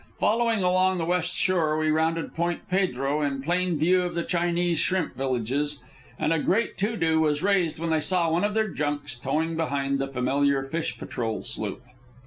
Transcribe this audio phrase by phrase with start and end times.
[0.19, 4.79] Following along the west shore, we rounded Point Pedro in plain view of the Chinese
[4.79, 5.77] shrimp villages,
[6.17, 9.55] and a great to do was raised when they saw one of their junks towing
[9.55, 11.83] behind the familiar fish patrol sloop.